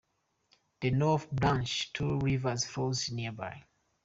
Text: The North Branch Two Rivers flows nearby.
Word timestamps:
The 0.79 0.89
North 0.89 1.29
Branch 1.29 1.93
Two 1.93 2.17
Rivers 2.21 2.65
flows 2.65 3.11
nearby. 3.11 3.65